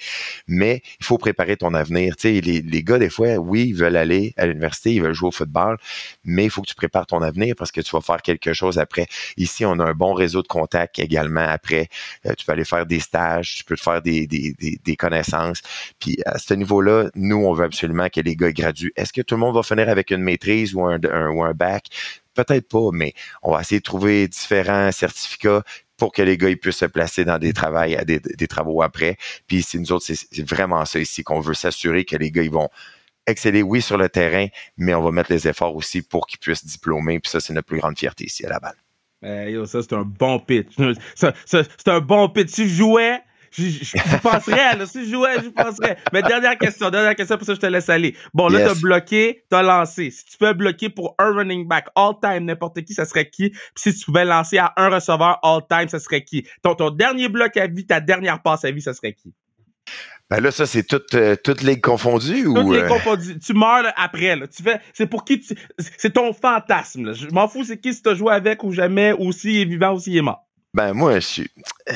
[0.49, 2.17] Mais il faut préparer ton avenir.
[2.17, 5.15] Tu sais les, les gars des fois oui ils veulent aller à l'université ils veulent
[5.15, 5.79] jouer au football
[6.25, 8.79] mais il faut que tu prépares ton avenir parce que tu vas faire quelque chose
[8.79, 9.07] après.
[9.37, 11.89] Ici on a un bon réseau de contacts également après.
[12.27, 15.63] Euh, tu peux aller faire des stages tu peux te faire des, connaissances.
[16.01, 18.93] Puis à ce niveau là nous on veut absolument que les gars graduent.
[18.97, 21.89] Est-ce que tout le monde va finir avec une maîtrise ou ou un bac?
[22.35, 25.63] Peut-être pas, mais on va essayer de trouver différents certificats
[25.97, 29.17] pour que les gars ils puissent se placer dans des travaux, des, des travaux après.
[29.47, 32.51] Puis c'est nous autres, c'est vraiment ça ici qu'on veut s'assurer que les gars ils
[32.51, 32.69] vont
[33.27, 36.67] exceller, oui, sur le terrain, mais on va mettre les efforts aussi pour qu'ils puissent
[36.67, 37.21] diplômer.
[37.21, 39.51] Puis ça, c'est notre plus grande fierté ici à la balle.
[39.51, 40.75] yo, ça, c'est un bon pitch.
[41.15, 42.53] c'est un bon pitch.
[42.53, 43.21] Tu jouais
[43.63, 45.97] je penserais, là, si je jouais, je penserais.
[46.13, 48.17] Mais dernière question, dernière question, pour ça je te laisse aller.
[48.33, 50.11] Bon, là, t'as bloqué, t'as lancé.
[50.11, 53.51] Si tu peux bloquer pour un running back all-time, n'importe qui, ça serait qui?
[53.51, 56.47] Puis si tu pouvais lancer à un receveur all-time, ça serait qui?
[56.63, 59.33] Ton, ton dernier bloc à vie, ta dernière passe à vie, ça serait qui?
[60.31, 62.55] Ben là, ça, c'est toutes, euh, toutes les confondues ou.
[62.55, 62.89] Toutes les euh?
[62.89, 63.39] confondues.
[63.39, 64.47] Tu meurs après, là.
[64.49, 65.55] Tu fais, c'est pour qui tu,
[65.99, 67.13] c'est ton fantasme, là.
[67.13, 69.93] Je m'en fous, c'est qui si t'as joué avec ou jamais, ou s'il est vivant
[69.93, 70.47] ou s'il est mort.
[70.75, 71.43] Ben moi, je,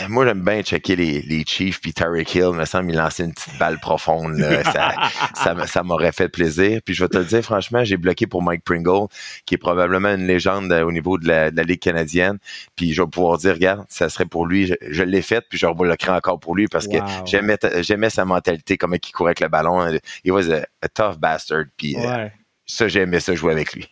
[0.08, 3.34] moi j'aime bien checker les, les Chiefs puis Tyreek Hill, me semble il lancer une
[3.34, 4.38] petite balle profonde.
[4.72, 4.94] ça,
[5.34, 6.80] ça, ça m'aurait fait plaisir.
[6.84, 9.08] Puis je vais te le dire, franchement, j'ai bloqué pour Mike Pringle,
[9.46, 12.38] qui est probablement une légende euh, au niveau de la, de la Ligue canadienne.
[12.76, 15.66] Puis je vais pouvoir dire, regarde, ça serait pour lui, je, l'ai fait, puis je
[15.66, 19.48] rebloquerai encore pour lui parce que j'aimais j'aimais sa mentalité, comment il courait avec le
[19.48, 19.98] ballon.
[20.22, 21.64] Il was a, tough bastard.
[21.76, 22.28] Puis euh,
[22.64, 23.88] ça, j'aimais ça jouer avec lui.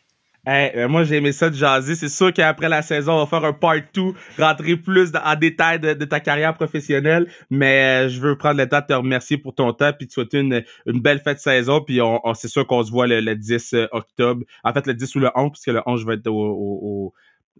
[0.48, 1.94] Euh, moi, j'ai aimé ça de jaser.
[1.94, 5.80] C'est sûr qu'après la saison, on va faire un part 2, rentrer plus en détail
[5.80, 7.28] de, ta carrière professionnelle.
[7.50, 10.12] Mais euh, je veux prendre le temps de te remercier pour ton temps puis te
[10.12, 11.80] souhaiter une, une belle fête de saison.
[11.80, 14.44] Puis on, c'est sûr qu'on se voit le, 10 euh, octobre.
[14.62, 17.12] En fait, le 10 ou le 11, puisque le 11, je vais être au,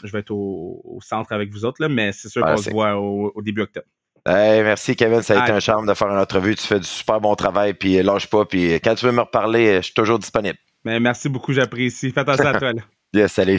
[0.05, 2.97] je vais être au, centre avec vous autres, là, mais c'est sûr qu'on se voit
[2.97, 3.87] au, début octobre.
[4.27, 6.55] merci Kevin, ça a été un charme de faire une entrevue.
[6.55, 8.45] Tu fais du super bon travail, puis lâche pas.
[8.45, 10.59] Puis quand tu veux me reparler, je suis toujours disponible.
[10.87, 12.13] Mais merci beaucoup, j'apprécie.
[12.13, 12.73] Fais attention à toi.
[12.73, 12.83] Là.
[13.13, 13.59] yes, salut.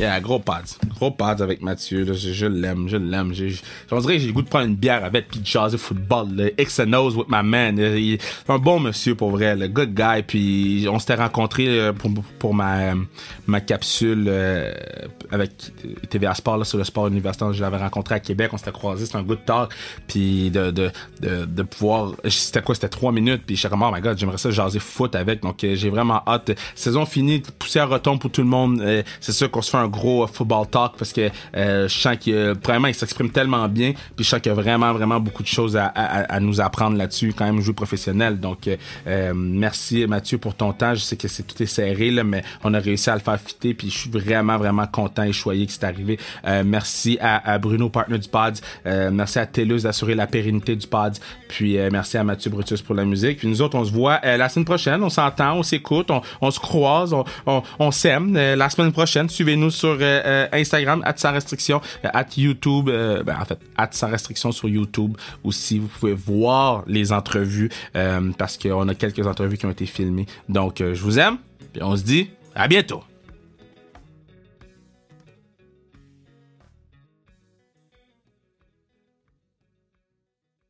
[0.00, 0.78] Yeah, gros pads.
[0.96, 2.04] Gros pads avec Mathieu.
[2.04, 2.14] Là.
[2.14, 3.34] Je, l'aime, je l'aime.
[3.90, 6.34] On dirait que j'ai le goût de prendre une bière avec puis de jaser football.
[6.34, 6.44] Là.
[6.56, 7.76] X and knows with my man.
[7.76, 9.54] Il un bon monsieur pour vrai.
[9.56, 10.22] Le good guy.
[10.26, 12.94] Puis on s'était rencontrés euh, pour, pour ma,
[13.46, 14.72] ma capsule euh,
[15.30, 15.50] avec
[16.08, 17.52] TVA Sport là, sur le sport universitaire.
[17.52, 18.48] Je l'avais rencontré à Québec.
[18.54, 19.04] On s'était croisés.
[19.04, 19.74] C'était un good talk.
[20.08, 22.12] Puis de, de, de, de pouvoir...
[22.26, 22.74] C'était quoi?
[22.74, 23.42] C'était trois minutes.
[23.44, 25.42] Puis je suis comme, oh j'aimerais ça jaser foot avec.
[25.42, 26.52] Donc euh, j'ai vraiment hâte.
[26.74, 27.42] Saison finie.
[27.58, 28.82] Pousser à retombe pour tout le monde.
[29.20, 32.56] C'est sûr qu'on se fait un gros football talk parce que euh, je sens que
[32.64, 35.48] vraiment il s'exprime tellement bien puis je sens qu'il y a vraiment vraiment beaucoup de
[35.48, 38.40] choses à, nous apprendre là-dessus quand même jouer professionnel.
[38.40, 40.94] Donc euh, merci Mathieu pour ton temps.
[40.94, 43.38] Je sais que c'est tout est serré là mais on a réussi à le faire
[43.40, 46.18] fitter puis je suis vraiment vraiment content et choyé que c'est arrivé.
[46.46, 51.14] Euh, merci à, Bruno partner du Pod merci à Télus d'assurer la pérennité du Pod
[51.48, 53.38] puis merci à Mathieu Brutus pour la musique.
[53.38, 55.02] Puis nous autres on se voit la semaine prochaine.
[55.02, 57.14] On s'entend on s'écoute on, se croise
[57.46, 59.28] on s'aime la semaine prochaine.
[59.28, 63.88] Suivez-nous sur euh, euh, Instagram, at sans restriction, euh, at YouTube, ben, en fait, at
[63.92, 65.78] sans restriction sur YouTube aussi.
[65.78, 67.70] Vous pouvez voir les entrevues
[68.38, 70.26] parce qu'on a quelques entrevues qui ont été filmées.
[70.48, 71.38] Donc, je vous aime
[71.74, 73.02] et on se dit à bientôt.